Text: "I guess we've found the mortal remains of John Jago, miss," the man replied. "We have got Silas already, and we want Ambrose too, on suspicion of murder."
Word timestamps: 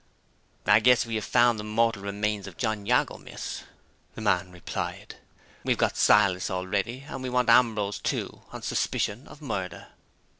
"I 0.65 0.79
guess 0.79 1.05
we've 1.05 1.23
found 1.23 1.59
the 1.59 1.63
mortal 1.63 2.01
remains 2.01 2.47
of 2.47 2.57
John 2.57 2.87
Jago, 2.87 3.19
miss," 3.19 3.65
the 4.15 4.21
man 4.21 4.51
replied. 4.51 5.17
"We 5.63 5.73
have 5.73 5.77
got 5.77 5.95
Silas 5.95 6.49
already, 6.49 7.01
and 7.07 7.21
we 7.21 7.29
want 7.29 7.51
Ambrose 7.51 7.99
too, 7.99 8.41
on 8.51 8.63
suspicion 8.63 9.27
of 9.27 9.43
murder." 9.43 9.89